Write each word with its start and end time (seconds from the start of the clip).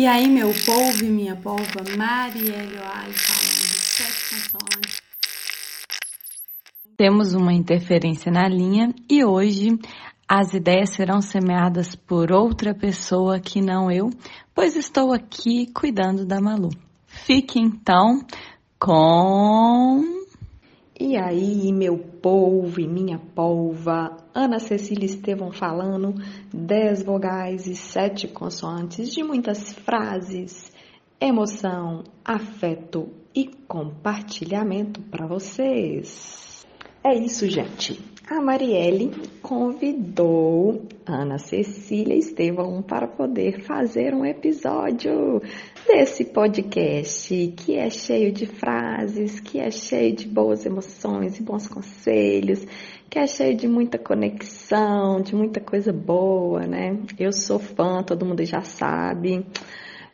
E 0.00 0.06
aí, 0.06 0.30
meu 0.30 0.48
povo 0.64 1.04
e 1.04 1.10
minha 1.10 1.36
polva, 1.36 1.84
Marielle 1.94 2.78
Oali 2.78 3.12
falando 3.12 3.76
sete. 3.84 4.50
Temos 6.96 7.34
uma 7.34 7.52
interferência 7.52 8.32
na 8.32 8.48
linha 8.48 8.94
e 9.10 9.22
hoje 9.22 9.78
as 10.26 10.54
ideias 10.54 10.94
serão 10.94 11.20
semeadas 11.20 11.94
por 11.94 12.32
outra 12.32 12.74
pessoa 12.74 13.38
que 13.38 13.60
não 13.60 13.92
eu, 13.92 14.08
pois 14.54 14.74
estou 14.74 15.12
aqui 15.12 15.66
cuidando 15.66 16.24
da 16.24 16.40
Malu. 16.40 16.70
Fique 17.06 17.60
então 17.60 18.24
com. 18.78 20.19
E 21.02 21.16
aí, 21.16 21.72
meu 21.72 21.96
povo 21.96 22.78
e 22.78 22.86
minha 22.86 23.18
polva, 23.18 24.18
Ana 24.34 24.58
Cecília 24.58 25.06
Estevão 25.06 25.50
falando, 25.50 26.14
dez 26.52 27.02
vogais 27.02 27.66
e 27.66 27.74
sete 27.74 28.28
consoantes 28.28 29.10
de 29.10 29.22
muitas 29.22 29.72
frases, 29.72 30.70
emoção, 31.18 32.04
afeto 32.22 33.08
e 33.34 33.46
compartilhamento 33.66 35.00
para 35.00 35.26
vocês. 35.26 36.66
É 37.02 37.16
isso, 37.16 37.48
gente. 37.48 37.98
A 38.30 38.40
Marielle 38.40 39.10
convidou 39.42 40.86
Ana 41.04 41.36
Cecília 41.36 42.14
Estevão 42.14 42.80
para 42.80 43.08
poder 43.08 43.60
fazer 43.62 44.14
um 44.14 44.24
episódio 44.24 45.42
desse 45.84 46.26
podcast 46.26 47.52
que 47.56 47.74
é 47.74 47.90
cheio 47.90 48.30
de 48.30 48.46
frases, 48.46 49.40
que 49.40 49.58
é 49.58 49.68
cheio 49.72 50.14
de 50.14 50.28
boas 50.28 50.64
emoções 50.64 51.40
e 51.40 51.42
bons 51.42 51.66
conselhos, 51.66 52.64
que 53.10 53.18
é 53.18 53.26
cheio 53.26 53.56
de 53.56 53.66
muita 53.66 53.98
conexão, 53.98 55.20
de 55.20 55.34
muita 55.34 55.58
coisa 55.58 55.92
boa, 55.92 56.64
né? 56.68 56.96
Eu 57.18 57.32
sou 57.32 57.58
fã, 57.58 58.00
todo 58.04 58.24
mundo 58.24 58.44
já 58.44 58.60
sabe. 58.60 59.44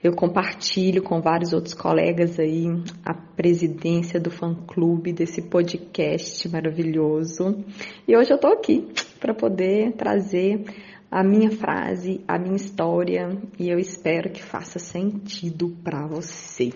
Eu 0.03 0.13
compartilho 0.15 1.03
com 1.03 1.21
vários 1.21 1.53
outros 1.53 1.75
colegas 1.75 2.39
aí 2.39 2.67
a 3.05 3.15
presidência 3.15 4.21
do 4.21 4.31
fã-clube 4.31 5.13
desse 5.13 5.43
podcast 5.43 6.49
maravilhoso. 6.49 7.65
E 8.07 8.17
hoje 8.17 8.33
eu 8.33 8.39
tô 8.39 8.49
aqui 8.49 8.87
para 9.19 9.35
poder 9.35 9.93
trazer 9.93 10.65
a 11.11 11.25
minha 11.25 11.51
frase, 11.51 12.23
a 12.29 12.39
minha 12.39 12.57
história 12.57 13.31
e 13.59 13.69
eu 13.69 13.79
espero 13.79 14.31
que 14.31 14.43
faça 14.43 14.79
sentido 14.79 15.75
para 15.83 16.07
você. 16.07 16.73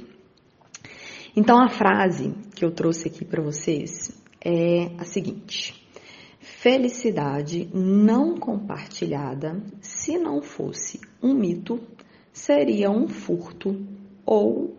Então 1.36 1.60
a 1.62 1.68
frase 1.68 2.34
que 2.54 2.64
eu 2.64 2.70
trouxe 2.70 3.08
aqui 3.08 3.24
para 3.24 3.42
vocês 3.42 4.10
é 4.44 4.90
a 4.98 5.04
seguinte: 5.04 5.86
Felicidade 6.40 7.68
não 7.72 8.36
compartilhada, 8.36 9.62
se 9.80 10.18
não 10.18 10.42
fosse 10.42 11.00
um 11.22 11.34
mito, 11.34 11.80
seria 12.32 12.90
um 12.90 13.08
furto 13.08 13.86
ou 14.24 14.76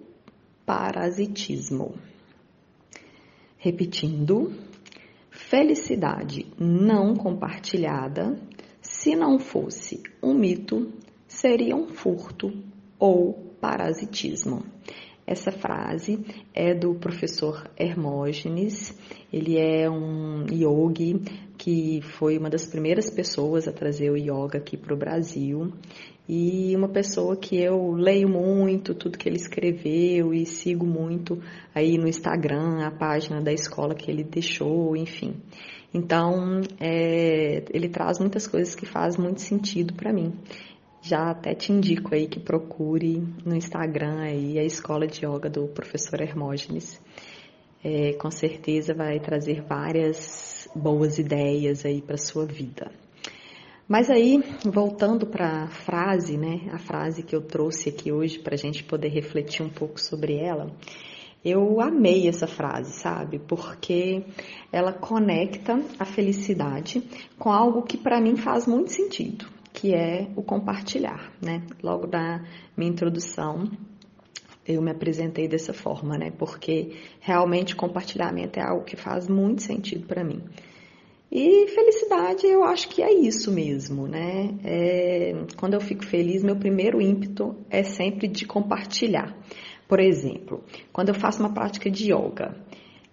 parasitismo. 0.66 1.96
Repetindo, 3.58 4.52
felicidade 5.30 6.48
não 6.60 7.16
compartilhada, 7.16 8.40
se 8.82 9.16
não 9.16 9.38
fosse 9.38 10.02
um 10.22 10.34
mito, 10.34 10.92
seria 11.28 11.76
um 11.76 11.88
furto 11.90 12.52
ou 12.98 13.34
parasitismo. 13.60 14.64
Essa 15.32 15.50
frase 15.50 16.20
é 16.54 16.74
do 16.74 16.94
professor 16.96 17.66
Hermógenes. 17.80 18.94
Ele 19.32 19.58
é 19.58 19.90
um 19.90 20.46
yogi 20.52 21.22
que 21.58 22.02
foi 22.02 22.38
uma 22.38 22.50
das 22.50 22.66
primeiras 22.66 23.10
pessoas 23.10 23.66
a 23.66 23.72
trazer 23.72 24.10
o 24.12 24.18
yoga 24.18 24.58
aqui 24.58 24.76
para 24.76 24.94
o 24.94 24.98
Brasil 24.98 25.72
e 26.28 26.76
uma 26.76 26.90
pessoa 26.90 27.38
que 27.38 27.56
eu 27.56 27.94
leio 27.94 28.28
muito 28.28 28.94
tudo 28.94 29.18
que 29.18 29.30
ele 29.30 29.38
escreveu 29.38 30.34
e 30.34 30.46
sigo 30.46 30.86
muito 30.86 31.42
aí 31.74 31.98
no 31.98 32.10
Instagram, 32.10 32.86
a 32.86 32.92
página 32.92 33.42
da 33.42 33.54
escola 33.54 33.96
que 33.96 34.12
ele 34.12 34.26
deixou, 34.26 34.98
enfim. 34.98 35.36
Então, 35.94 36.62
é, 36.78 37.64
ele 37.74 37.88
traz 37.88 38.20
muitas 38.20 38.48
coisas 38.48 38.76
que 38.76 38.86
fazem 38.86 39.22
muito 39.22 39.42
sentido 39.42 39.94
para 39.94 40.12
mim. 40.12 40.34
Já 41.02 41.32
até 41.32 41.56
te 41.56 41.72
indico 41.72 42.14
aí 42.14 42.28
que 42.28 42.40
procure 42.40 43.24
no 43.44 43.56
Instagram 43.56 44.20
aí 44.20 44.60
a 44.60 44.64
escola 44.64 45.08
de 45.08 45.26
yoga 45.26 45.50
do 45.50 45.68
professor 45.68 46.22
Hermógenes. 46.22 47.02
É, 47.84 48.14
com 48.14 48.30
certeza 48.30 48.94
vai 48.94 49.20
trazer 49.20 49.64
várias 49.64 50.70
boas 50.76 51.18
ideias 51.18 51.84
aí 51.86 52.02
para 52.02 52.18
sua 52.18 52.46
vida. 52.46 52.92
Mas 53.88 54.10
aí, 54.10 54.42
voltando 54.64 55.26
para 55.26 55.64
a 55.64 55.68
frase, 55.68 56.38
né, 56.38 56.70
a 56.72 56.78
frase 56.78 57.24
que 57.24 57.36
eu 57.36 57.42
trouxe 57.42 57.90
aqui 57.90 58.12
hoje 58.12 58.40
para 58.40 58.54
a 58.54 58.58
gente 58.58 58.84
poder 58.84 59.10
refletir 59.10 59.64
um 59.64 59.70
pouco 59.70 60.00
sobre 60.00 60.38
ela, 60.38 60.72
eu 61.44 61.82
amei 61.82 62.28
essa 62.28 62.46
frase, 62.48 62.94
sabe? 62.94 63.40
Porque 63.40 64.24
ela 64.72 64.94
conecta 64.94 65.84
a 66.00 66.06
felicidade 66.06 67.04
com 67.38 67.52
algo 67.52 67.82
que 67.82 67.98
para 67.98 68.22
mim 68.22 68.36
faz 68.38 68.68
muito 68.68 68.94
sentido, 68.94 69.46
que 69.82 69.96
é 69.96 70.28
o 70.36 70.44
compartilhar, 70.44 71.34
né? 71.42 71.64
Logo 71.82 72.06
na 72.06 72.46
minha 72.78 72.92
introdução, 72.92 73.68
eu 74.64 74.80
me 74.80 74.92
apresentei 74.92 75.48
dessa 75.48 75.74
forma, 75.74 76.20
né? 76.20 76.30
Porque 76.30 76.92
realmente 77.20 77.76
compartilhamento 77.76 78.60
é 78.60 78.64
algo 78.64 78.86
que 78.86 78.96
faz 78.96 79.28
muito 79.28 79.64
sentido 79.64 80.06
para 80.06 80.24
mim. 80.24 80.44
E 81.32 81.68
felicidade, 81.70 82.46
eu 82.46 82.64
acho 82.64 82.90
que 82.90 83.02
é 83.02 83.12
isso 83.12 83.52
mesmo, 83.52 84.06
né? 84.08 84.54
É, 84.64 85.34
quando 85.58 85.74
eu 85.74 85.82
fico 85.82 86.06
feliz, 86.06 86.44
meu 86.44 86.58
primeiro 86.58 87.02
ímpeto 87.02 87.56
é 87.68 87.82
sempre 87.82 88.28
de 88.28 88.46
compartilhar. 88.46 89.36
Por 89.88 90.00
exemplo, 90.00 90.64
quando 90.94 91.10
eu 91.10 91.16
faço 91.16 91.40
uma 91.40 91.56
prática 91.56 91.90
de 91.90 92.14
yoga, 92.14 92.56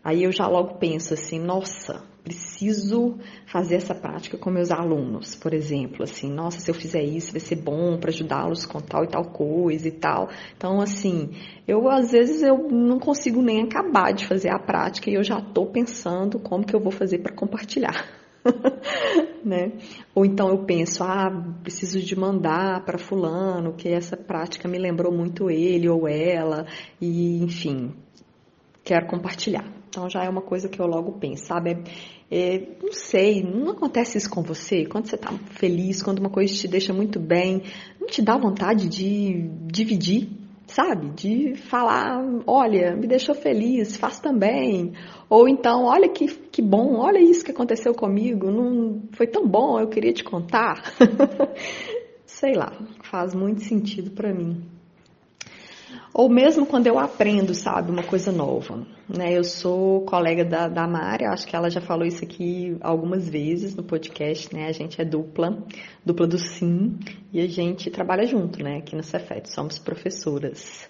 aí 0.09 0.25
eu 0.25 0.33
já 0.33 0.47
logo 0.47 0.75
penso 0.75 1.13
assim, 1.13 1.39
nossa, 1.39 2.03
preciso 2.25 3.19
fazer 3.47 3.77
essa 3.77 3.95
prática 3.95 4.39
com 4.39 4.51
meus 4.51 4.71
alunos, 4.71 5.35
por 5.35 5.53
exemplo, 5.53 6.03
assim, 6.03 6.33
nossa, 6.33 6.61
se 6.61 6.71
eu 6.71 6.75
fizer 6.75 7.03
isso 7.03 7.33
vai 7.33 7.41
ser 7.41 7.57
bom 7.57 7.99
para 7.99 8.11
ajudá-los 8.11 8.65
com 8.65 8.81
tal 8.81 9.05
e 9.05 9.09
tal 9.09 9.25
coisa 9.27 9.87
e 9.87 9.93
tal. 9.93 10.29
Então, 10.57 10.81
assim, 10.81 11.31
eu 11.67 11.89
às 11.91 12.13
vezes 12.13 12.43
eu 12.43 12.69
não 12.71 12.99
consigo 12.99 13.43
nem 13.43 13.63
acabar 13.63 14.13
de 14.13 14.27
fazer 14.27 14.51
a 14.51 14.59
prática 14.59 15.11
e 15.11 15.15
eu 15.15 15.23
já 15.23 15.39
estou 15.39 15.67
pensando 15.67 16.39
como 16.39 16.65
que 16.65 16.75
eu 16.75 16.81
vou 16.81 16.93
fazer 16.93 17.19
para 17.19 17.35
compartilhar. 17.35 18.07
né? 19.45 19.73
Ou 20.15 20.25
então 20.25 20.49
eu 20.49 20.65
penso, 20.65 21.05
ah, 21.05 21.31
preciso 21.63 22.01
de 22.01 22.17
mandar 22.19 22.83
para 22.85 22.99
fulano 22.99 23.75
que 23.75 23.89
essa 23.89 24.17
prática 24.17 24.67
me 24.69 24.79
lembrou 24.79 25.13
muito 25.13 25.51
ele 25.51 25.89
ou 25.89 26.09
ela 26.09 26.67
e 26.99 27.43
enfim, 27.43 27.95
quero 28.83 29.07
compartilhar. 29.07 29.78
Então 29.89 30.09
já 30.09 30.23
é 30.23 30.29
uma 30.29 30.43
coisa 30.43 30.69
que 30.69 30.81
eu 30.81 30.87
logo 30.87 31.13
penso, 31.13 31.47
sabe? 31.47 31.83
É, 32.31 32.59
não 32.83 32.93
sei, 32.93 33.43
não 33.43 33.71
acontece 33.73 34.19
isso 34.19 34.29
com 34.29 34.43
você? 34.43 34.85
Quando 34.85 35.07
você 35.07 35.17
está 35.17 35.33
feliz, 35.53 36.03
quando 36.03 36.19
uma 36.19 36.29
coisa 36.29 36.53
te 36.53 36.69
deixa 36.69 36.93
muito 36.93 37.19
bem, 37.19 37.63
não 37.99 38.07
te 38.07 38.21
dá 38.21 38.37
vontade 38.37 38.87
de 38.87 39.49
dividir, 39.67 40.29
sabe? 40.67 41.09
De 41.11 41.55
falar, 41.55 42.23
olha, 42.47 42.95
me 42.95 43.07
deixou 43.07 43.35
feliz, 43.35 43.97
faz 43.97 44.21
também. 44.21 44.93
Ou 45.29 45.49
então, 45.49 45.85
olha 45.85 46.09
que, 46.09 46.27
que 46.29 46.61
bom, 46.61 46.97
olha 46.97 47.19
isso 47.19 47.45
que 47.45 47.51
aconteceu 47.51 47.95
comigo, 47.95 48.51
não 48.51 49.03
foi 49.13 49.27
tão 49.27 49.49
bom, 49.49 49.81
eu 49.81 49.89
queria 49.89 50.13
te 50.13 50.23
contar. 50.23 50.83
sei 52.27 52.53
lá, 52.53 52.73
faz 53.03 53.35
muito 53.35 53.63
sentido 53.63 54.11
para 54.11 54.35
mim. 54.35 54.78
Ou 56.13 56.29
mesmo 56.29 56.67
quando 56.67 56.87
eu 56.87 56.99
aprendo, 56.99 57.55
sabe, 57.55 57.91
uma 57.91 58.03
coisa 58.03 58.33
nova. 58.33 58.87
Né? 59.09 59.37
Eu 59.37 59.45
sou 59.45 60.03
colega 60.03 60.45
da, 60.45 60.69
da 60.69 60.87
Mari, 60.87 61.25
acho 61.27 61.47
que 61.47 61.55
ela 61.55 61.71
já 61.71 61.81
falou 61.81 62.07
isso 62.07 62.25
aqui 62.25 62.77
algumas 62.81 63.29
vezes 63.29 63.75
no 63.75 63.83
podcast, 63.83 64.55
né? 64.55 64.67
A 64.67 64.73
gente 64.73 65.01
é 65.01 65.05
dupla, 65.05 65.63
dupla 66.05 66.27
do 66.27 66.39
Sim, 66.39 66.99
e 67.33 67.41
a 67.41 67.47
gente 67.47 67.91
trabalha 67.91 68.27
junto, 68.27 68.63
né? 68.63 68.79
Aqui 68.79 68.97
no 68.97 69.03
Cefet, 69.03 69.49
somos 69.51 69.79
professoras. 69.79 70.89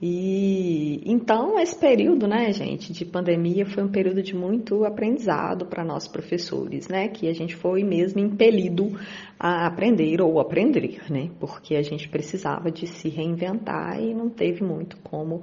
E 0.00 0.65
então 1.04 1.58
esse 1.58 1.76
período, 1.76 2.26
né, 2.26 2.52
gente, 2.52 2.92
de 2.92 3.04
pandemia 3.04 3.66
foi 3.66 3.82
um 3.82 3.88
período 3.88 4.22
de 4.22 4.34
muito 4.34 4.84
aprendizado 4.84 5.66
para 5.66 5.84
nós 5.84 6.06
professores, 6.06 6.88
né, 6.88 7.08
que 7.08 7.28
a 7.28 7.32
gente 7.32 7.54
foi 7.54 7.82
mesmo 7.82 8.20
impelido 8.20 8.98
a 9.38 9.66
aprender 9.66 10.20
ou 10.20 10.38
aprender, 10.40 11.00
né, 11.10 11.30
porque 11.40 11.74
a 11.76 11.82
gente 11.82 12.08
precisava 12.08 12.70
de 12.70 12.86
se 12.86 13.08
reinventar 13.08 14.00
e 14.00 14.14
não 14.14 14.30
teve 14.30 14.62
muito 14.62 14.96
como 14.98 15.42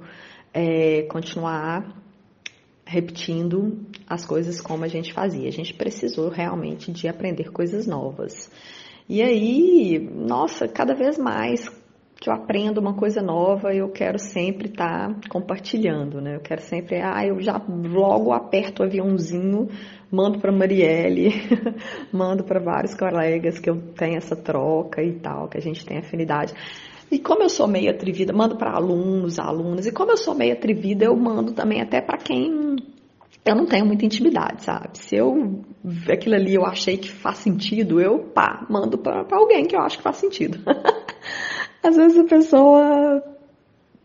é, 0.52 1.02
continuar 1.02 2.02
repetindo 2.86 3.78
as 4.06 4.26
coisas 4.26 4.60
como 4.60 4.84
a 4.84 4.88
gente 4.88 5.12
fazia. 5.12 5.48
A 5.48 5.52
gente 5.52 5.74
precisou 5.74 6.28
realmente 6.28 6.92
de 6.92 7.08
aprender 7.08 7.50
coisas 7.50 7.86
novas. 7.86 8.50
E 9.08 9.22
aí, 9.22 9.98
nossa, 9.98 10.68
cada 10.68 10.94
vez 10.94 11.18
mais 11.18 11.68
que 12.24 12.30
eu 12.30 12.34
aprendo 12.34 12.80
uma 12.80 12.94
coisa 12.94 13.20
nova, 13.20 13.74
eu 13.74 13.90
quero 13.90 14.18
sempre 14.18 14.68
estar 14.68 15.10
tá 15.10 15.28
compartilhando, 15.28 16.22
né? 16.22 16.36
Eu 16.36 16.40
quero 16.40 16.62
sempre, 16.62 16.98
ah, 17.02 17.22
eu 17.22 17.38
já 17.38 17.60
logo 17.68 18.32
aperto 18.32 18.82
o 18.82 18.86
aviãozinho, 18.86 19.68
mando 20.10 20.38
para 20.38 20.50
Marielle, 20.50 21.34
mando 22.10 22.42
para 22.42 22.58
vários 22.58 22.94
colegas 22.94 23.58
que 23.58 23.68
eu 23.68 23.76
tenho 23.92 24.16
essa 24.16 24.34
troca 24.34 25.02
e 25.02 25.12
tal, 25.18 25.48
que 25.48 25.58
a 25.58 25.60
gente 25.60 25.84
tem 25.84 25.98
afinidade. 25.98 26.54
E 27.10 27.18
como 27.18 27.42
eu 27.42 27.50
sou 27.50 27.68
meio 27.68 27.90
atrevida, 27.90 28.32
mando 28.32 28.56
para 28.56 28.72
alunos, 28.72 29.38
alunas, 29.38 29.86
e 29.86 29.92
como 29.92 30.10
eu 30.10 30.16
sou 30.16 30.34
meio 30.34 30.54
atrevida, 30.54 31.04
eu 31.04 31.14
mando 31.14 31.52
também 31.52 31.82
até 31.82 32.00
para 32.00 32.16
quem 32.16 32.76
eu 33.44 33.54
não 33.54 33.66
tenho 33.66 33.84
muita 33.84 34.06
intimidade, 34.06 34.64
sabe? 34.64 34.96
Se 34.96 35.14
eu 35.14 35.62
aquilo 36.10 36.36
ali 36.36 36.54
eu 36.54 36.64
achei 36.64 36.96
que 36.96 37.10
faz 37.10 37.36
sentido, 37.36 38.00
eu 38.00 38.20
pá, 38.20 38.66
mando 38.70 38.96
para 38.96 39.26
alguém 39.32 39.66
que 39.66 39.76
eu 39.76 39.80
acho 39.82 39.98
que 39.98 40.02
faz 40.02 40.16
sentido. 40.16 40.58
Às 41.84 41.96
vezes 41.96 42.18
a 42.18 42.24
pessoa 42.24 43.22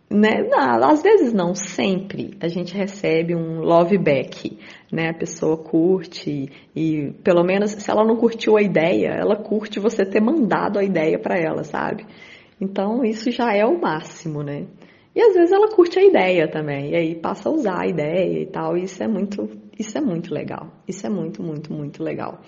né? 0.09 0.41
Não, 0.49 0.89
às 0.89 1.03
vezes 1.03 1.33
não, 1.33 1.53
sempre 1.53 2.31
a 2.41 2.47
gente 2.47 2.75
recebe 2.75 3.35
um 3.35 3.61
love 3.61 3.97
back, 3.97 4.57
né? 4.91 5.09
A 5.09 5.13
pessoa 5.13 5.55
curte 5.55 6.49
e 6.75 7.11
pelo 7.23 7.43
menos 7.43 7.71
se 7.71 7.91
ela 7.91 8.03
não 8.03 8.15
curtiu 8.15 8.57
a 8.57 8.61
ideia, 8.61 9.09
ela 9.09 9.35
curte 9.35 9.79
você 9.79 10.03
ter 10.03 10.19
mandado 10.19 10.79
a 10.79 10.83
ideia 10.83 11.19
para 11.19 11.37
ela, 11.37 11.63
sabe? 11.63 12.07
Então 12.59 13.05
isso 13.05 13.29
já 13.31 13.53
é 13.53 13.63
o 13.63 13.79
máximo, 13.79 14.41
né? 14.41 14.65
E 15.15 15.21
às 15.21 15.33
vezes 15.33 15.51
ela 15.51 15.69
curte 15.69 15.99
a 15.99 16.03
ideia 16.03 16.47
também, 16.47 16.91
e 16.91 16.95
aí 16.95 17.15
passa 17.15 17.49
a 17.49 17.51
usar 17.51 17.81
a 17.81 17.87
ideia 17.87 18.41
e 18.41 18.45
tal, 18.47 18.77
e 18.77 18.83
isso 18.83 19.03
é 19.03 19.07
muito, 19.07 19.49
isso 19.77 19.97
é 19.97 20.01
muito 20.01 20.33
legal. 20.33 20.71
Isso 20.87 21.05
é 21.05 21.09
muito, 21.09 21.43
muito, 21.43 21.71
muito 21.73 22.03
legal. 22.03 22.41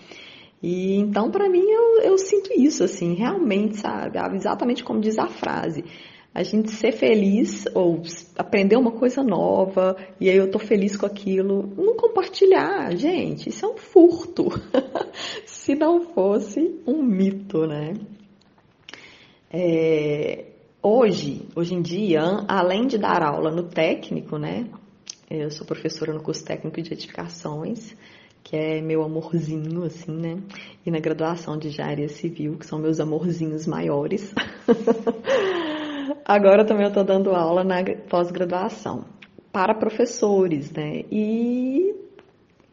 E 0.61 0.95
então, 0.95 1.31
para 1.31 1.49
mim, 1.49 1.63
eu, 1.63 2.01
eu 2.01 2.17
sinto 2.17 2.51
isso, 2.55 2.83
assim, 2.83 3.15
realmente, 3.15 3.77
sabe? 3.77 4.17
Exatamente 4.35 4.83
como 4.83 4.99
diz 4.99 5.17
a 5.17 5.27
frase 5.27 5.83
a 6.33 6.43
gente 6.43 6.71
ser 6.71 6.93
feliz 6.93 7.65
ou 7.75 8.01
aprender 8.37 8.77
uma 8.77 8.91
coisa 8.91 9.21
nova 9.21 9.97
e 10.19 10.29
aí 10.29 10.37
eu 10.37 10.49
tô 10.49 10.59
feliz 10.59 10.95
com 10.95 11.05
aquilo, 11.05 11.73
não 11.75 11.95
compartilhar, 11.95 12.95
gente, 12.95 13.49
isso 13.49 13.65
é 13.65 13.69
um 13.69 13.77
furto. 13.77 14.47
Se 15.45 15.75
não 15.75 16.01
fosse 16.01 16.81
um 16.87 17.03
mito, 17.03 17.67
né? 17.67 17.93
É, 19.51 20.45
hoje, 20.81 21.45
hoje 21.53 21.75
em 21.75 21.81
dia, 21.81 22.21
além 22.47 22.87
de 22.87 22.97
dar 22.97 23.21
aula 23.21 23.51
no 23.51 23.63
técnico, 23.63 24.37
né? 24.37 24.69
Eu 25.29 25.49
sou 25.51 25.67
professora 25.67 26.13
no 26.13 26.23
curso 26.23 26.45
técnico 26.45 26.81
de 26.81 26.93
edificações, 26.93 27.93
que 28.43 28.55
é 28.55 28.81
meu 28.81 29.03
amorzinho, 29.03 29.83
assim, 29.83 30.11
né? 30.11 30.37
E 30.85 30.91
na 30.91 30.99
graduação 30.99 31.57
de 31.57 31.67
engenharia 31.69 32.09
civil, 32.09 32.57
que 32.57 32.65
são 32.65 32.79
meus 32.79 32.99
amorzinhos 32.99 33.67
maiores. 33.67 34.33
Agora 36.25 36.65
também 36.65 36.83
eu 36.83 36.89
estou 36.89 37.03
dando 37.03 37.31
aula 37.31 37.63
na 37.63 37.83
pós-graduação 38.09 39.05
para 39.51 39.75
professores, 39.75 40.71
né? 40.71 41.03
E 41.11 41.95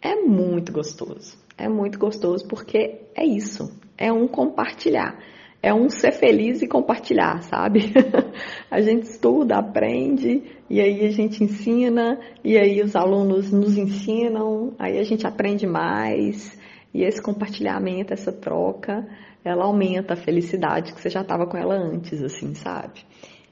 é 0.01 0.17
muito 0.17 0.73
gostoso. 0.73 1.37
É 1.57 1.69
muito 1.69 1.99
gostoso 1.99 2.47
porque 2.47 3.01
é 3.17 3.25
isso, 3.25 3.77
é 3.97 4.13
um 4.13 4.29
compartilhar, 4.29 5.19
é 5.63 5.75
um 5.75 5.89
ser 5.91 6.13
feliz 6.13 6.63
e 6.63 6.69
compartilhar, 6.69 7.43
sabe? 7.43 7.93
a 8.71 8.81
gente 8.81 9.05
estuda, 9.05 9.57
aprende 9.57 10.43
e 10.71 10.81
aí 10.81 11.05
a 11.05 11.11
gente 11.11 11.43
ensina 11.43 12.19
e 12.45 12.57
aí 12.57 12.81
os 12.81 12.95
alunos 12.95 13.51
nos 13.51 13.77
ensinam, 13.77 14.75
aí 14.79 14.99
a 14.99 15.05
gente 15.05 15.27
aprende 15.27 15.67
mais 15.67 16.57
e 16.95 17.03
esse 17.03 17.21
compartilhamento, 17.21 18.13
essa 18.13 18.33
troca, 18.33 19.07
ela 19.45 19.65
aumenta 19.65 20.15
a 20.15 20.17
felicidade 20.17 20.93
que 20.93 21.01
você 21.01 21.11
já 21.11 21.23
estava 21.23 21.47
com 21.47 21.57
ela 21.57 21.75
antes, 21.75 22.23
assim, 22.23 22.55
sabe? 22.55 23.05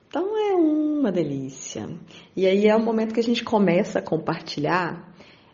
Então 0.08 0.36
é 0.36 0.54
uma 0.54 1.10
delícia. 1.10 1.88
E 2.34 2.46
aí 2.46 2.66
é 2.66 2.74
o 2.74 2.82
momento 2.82 3.12
que 3.12 3.20
a 3.20 3.24
gente 3.24 3.44
começa 3.44 3.98
a 3.98 4.02
compartilhar. 4.02 5.12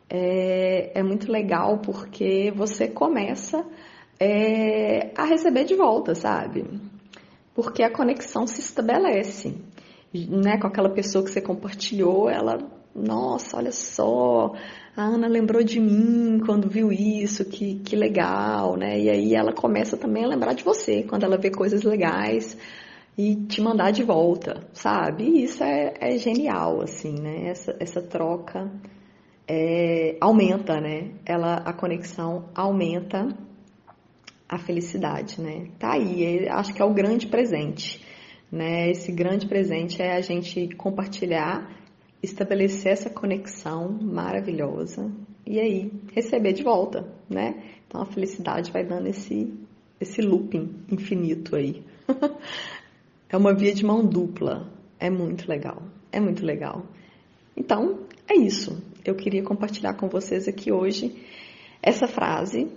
É, 0.09 0.99
é 1.01 1.03
muito 1.03 1.33
legal 1.33 1.79
porque 1.79 2.53
você 2.55 2.87
começa 2.87 3.65
é, 4.23 5.11
a 5.17 5.25
receber 5.25 5.65
de 5.65 5.75
volta, 5.75 6.15
sabe? 6.15 6.65
Porque 7.53 7.83
a 7.83 7.91
conexão 7.91 8.47
se 8.47 8.61
estabelece. 8.61 9.57
Né, 10.15 10.59
com 10.59 10.67
aquela 10.67 10.91
pessoa 10.91 11.25
que 11.25 11.31
você 11.31 11.41
compartilhou, 11.41 12.29
ela, 12.29 12.59
nossa, 12.95 13.57
olha 13.57 13.73
só, 13.73 14.53
a 14.95 15.03
Ana 15.03 15.27
lembrou 15.27 15.65
de 15.65 15.81
mim 15.81 16.39
quando 16.45 16.69
viu 16.69 16.93
isso, 16.93 17.47
que, 17.47 17.77
que 17.77 17.97
legal, 17.97 18.77
né? 18.77 19.01
E 19.01 19.09
aí 19.09 19.35
ela 19.35 19.55
começa 19.55 19.97
também 19.97 20.25
a 20.25 20.29
lembrar 20.29 20.53
de 20.53 20.63
você 20.63 21.03
quando 21.03 21.25
ela 21.25 21.39
vê 21.39 21.51
coisas 21.51 21.83
legais 21.83 22.59
e 23.17 23.35
te 23.35 23.63
mandar 23.63 23.91
de 23.91 24.03
volta, 24.03 24.61
sabe? 24.75 25.25
E 25.25 25.45
isso 25.45 25.65
é, 25.65 25.95
é, 25.99 26.19
genial, 26.19 26.83
assim, 26.83 27.19
né? 27.19 27.49
Essa, 27.49 27.75
essa 27.81 28.03
troca 28.03 28.71
é, 29.49 30.19
aumenta, 30.21 30.79
né? 30.79 31.13
Ela, 31.25 31.55
a 31.55 31.73
conexão 31.73 32.51
aumenta 32.55 33.35
a 34.53 34.59
felicidade, 34.59 35.41
né? 35.41 35.69
Tá 35.79 35.93
aí, 35.95 36.47
acho 36.47 36.75
que 36.75 36.83
é 36.83 36.85
o 36.85 36.93
grande 36.93 37.27
presente, 37.27 38.05
né? 38.51 38.91
Esse 38.91 39.11
grande 39.11 39.49
presente 39.49 40.03
é 40.03 40.15
a 40.15 40.21
gente 40.21 40.69
compartilhar, 40.77 41.75
estabelecer 42.23 42.93
essa 42.93 43.09
conexão 43.09 43.91
maravilhosa 43.91 45.11
e 45.47 45.59
aí 45.59 45.91
receber 46.13 46.53
de 46.53 46.63
volta, 46.63 47.11
né? 47.31 47.63
Então 47.89 48.03
a 48.03 48.05
felicidade 48.05 48.71
vai 48.71 48.85
dando 48.85 49.07
esse 49.07 49.51
esse 49.99 50.21
looping 50.21 50.85
infinito 50.91 51.57
aí. 51.57 51.83
É 53.31 53.37
uma 53.39 53.55
via 53.55 53.73
de 53.73 53.83
mão 53.83 54.05
dupla. 54.05 54.71
É 55.01 55.09
muito 55.09 55.49
legal. 55.49 55.85
É 56.13 56.21
muito 56.21 56.45
legal. 56.45 56.85
Então, 57.57 58.01
é 58.29 58.37
isso. 58.37 58.83
Eu 59.07 59.15
queria 59.15 59.43
compartilhar 59.43 59.95
com 59.95 60.07
vocês 60.07 60.47
aqui 60.47 60.71
hoje 60.71 61.17
essa 61.83 62.07
frase 62.07 62.71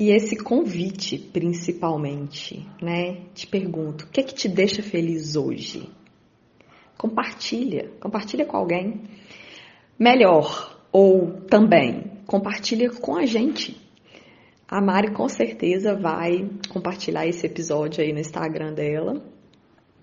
e 0.00 0.10
esse 0.10 0.34
convite, 0.34 1.18
principalmente, 1.18 2.66
né? 2.80 3.18
Te 3.34 3.46
pergunto, 3.46 4.06
o 4.06 4.08
que 4.08 4.20
é 4.20 4.22
que 4.22 4.34
te 4.34 4.48
deixa 4.48 4.82
feliz 4.82 5.36
hoje? 5.36 5.90
Compartilha, 6.96 7.90
compartilha 8.00 8.46
com 8.46 8.56
alguém. 8.56 9.02
Melhor, 9.98 10.74
ou 10.90 11.42
também, 11.42 12.12
compartilha 12.26 12.88
com 12.90 13.14
a 13.14 13.26
gente. 13.26 13.78
A 14.66 14.80
Mari 14.80 15.12
com 15.12 15.28
certeza 15.28 15.94
vai 15.94 16.48
compartilhar 16.70 17.26
esse 17.26 17.44
episódio 17.44 18.02
aí 18.02 18.10
no 18.10 18.20
Instagram 18.20 18.72
dela 18.72 19.22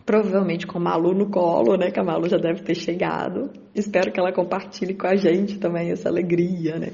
provavelmente 0.08 0.66
com 0.66 0.78
a 0.78 0.82
Malu 0.82 1.14
no 1.14 1.30
colo, 1.30 1.76
né? 1.76 1.92
Que 1.92 2.00
a 2.00 2.04
Malu 2.04 2.30
já 2.30 2.38
deve 2.38 2.64
ter 2.64 2.76
chegado. 2.76 3.52
Espero 3.76 4.10
que 4.10 4.18
ela 4.18 4.32
compartilhe 4.32 4.94
com 4.94 5.06
a 5.06 5.18
gente 5.18 5.60
também 5.60 5.92
essa 5.92 6.08
alegria, 6.08 6.80
né? 6.80 6.94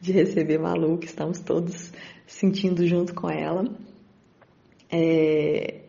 De 0.00 0.12
receber 0.12 0.58
Malu, 0.58 0.96
que 0.96 1.04
estamos 1.04 1.40
todos 1.40 1.92
sentindo 2.26 2.86
junto 2.86 3.14
com 3.14 3.30
ela. 3.30 3.64
É... 4.90 5.82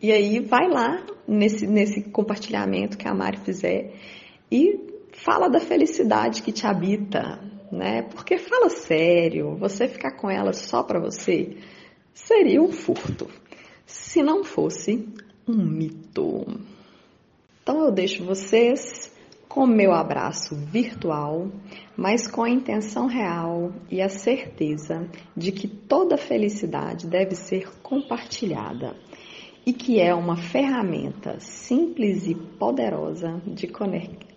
E 0.00 0.10
aí 0.10 0.40
vai 0.40 0.68
lá 0.68 1.04
nesse, 1.28 1.66
nesse 1.66 2.00
compartilhamento 2.10 2.96
que 2.96 3.06
a 3.06 3.14
Mari 3.14 3.36
fizer 3.36 3.92
e 4.50 4.80
fala 5.12 5.48
da 5.48 5.60
felicidade 5.60 6.42
que 6.42 6.50
te 6.50 6.66
habita, 6.66 7.40
né? 7.70 8.04
Porque 8.10 8.38
fala 8.38 8.70
sério, 8.70 9.54
você 9.56 9.86
ficar 9.86 10.12
com 10.12 10.30
ela 10.30 10.54
só 10.54 10.82
para 10.82 10.98
você 10.98 11.58
seria 12.14 12.62
um 12.62 12.72
furto. 12.72 13.28
Se 13.84 14.22
não 14.22 14.42
fosse 14.42 15.06
um 15.46 15.56
mito. 15.56 16.46
Então 17.62 17.84
eu 17.84 17.92
deixo 17.92 18.24
vocês 18.24 19.12
com 19.48 19.66
meu 19.66 19.92
abraço 19.92 20.56
virtual, 20.56 21.50
mas 21.96 22.26
com 22.26 22.42
a 22.42 22.50
intenção 22.50 23.06
real 23.06 23.70
e 23.90 24.00
a 24.00 24.08
certeza 24.08 25.08
de 25.36 25.52
que 25.52 25.68
toda 25.68 26.16
felicidade 26.16 27.06
deve 27.06 27.34
ser 27.34 27.68
compartilhada 27.82 28.96
e 29.64 29.72
que 29.72 30.00
é 30.00 30.14
uma 30.14 30.36
ferramenta 30.36 31.38
simples 31.38 32.26
e 32.26 32.34
poderosa 32.34 33.40
de 33.46 33.70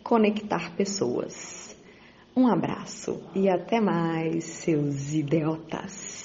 conectar 0.03 0.75
pessoas. 0.75 1.75
Um 2.35 2.47
abraço 2.47 3.23
e 3.33 3.47
até 3.47 3.79
mais, 3.79 4.43
seus 4.43 5.13
idiotas! 5.13 6.24